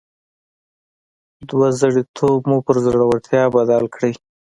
دوه 1.49 1.67
زړي 1.81 2.03
توب 2.17 2.41
مو 2.49 2.57
پر 2.65 2.75
زړورتيا 2.85 3.43
بدل 3.55 3.83
کړئ. 3.95 4.13